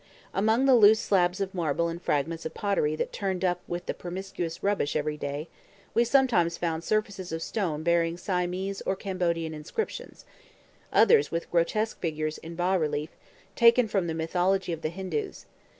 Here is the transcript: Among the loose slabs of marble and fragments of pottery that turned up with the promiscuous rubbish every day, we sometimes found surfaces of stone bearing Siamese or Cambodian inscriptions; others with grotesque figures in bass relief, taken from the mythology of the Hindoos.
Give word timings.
Among 0.33 0.65
the 0.65 0.73
loose 0.73 0.99
slabs 0.99 1.39
of 1.41 1.53
marble 1.53 1.87
and 1.87 2.01
fragments 2.01 2.43
of 2.43 2.55
pottery 2.55 2.95
that 2.95 3.13
turned 3.13 3.45
up 3.45 3.61
with 3.67 3.85
the 3.85 3.93
promiscuous 3.93 4.63
rubbish 4.63 4.95
every 4.95 5.15
day, 5.15 5.47
we 5.93 6.03
sometimes 6.03 6.57
found 6.57 6.83
surfaces 6.83 7.31
of 7.31 7.43
stone 7.43 7.83
bearing 7.83 8.17
Siamese 8.17 8.81
or 8.87 8.95
Cambodian 8.95 9.53
inscriptions; 9.53 10.25
others 10.91 11.29
with 11.29 11.51
grotesque 11.51 11.99
figures 11.99 12.39
in 12.39 12.55
bass 12.55 12.79
relief, 12.79 13.11
taken 13.55 13.87
from 13.87 14.07
the 14.07 14.15
mythology 14.15 14.73
of 14.73 14.81
the 14.81 14.89
Hindoos. 14.89 15.45